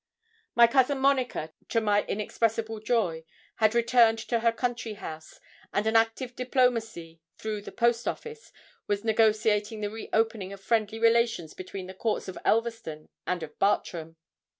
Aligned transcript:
My 0.55 0.65
cousin 0.65 0.97
Monica, 0.97 1.53
to 1.69 1.79
my 1.79 2.01
inexpressible 2.05 2.79
joy, 2.79 3.23
had 3.57 3.75
returned 3.75 4.17
to 4.17 4.39
her 4.39 4.51
country 4.51 4.93
house; 4.93 5.39
and 5.71 5.85
an 5.85 5.95
active 5.95 6.35
diplomacy, 6.35 7.21
through 7.37 7.61
the 7.61 7.71
post 7.71 8.07
office, 8.07 8.51
was 8.87 9.03
negotiating 9.03 9.81
the 9.81 9.91
re 9.91 10.09
opening 10.11 10.51
of 10.53 10.59
friendly 10.59 10.97
relations 10.97 11.53
between 11.53 11.85
the 11.85 11.93
courts 11.93 12.27
of 12.27 12.39
Elverston 12.43 13.09
and 13.27 13.43
of 13.43 13.59
Bartram. 13.59 14.15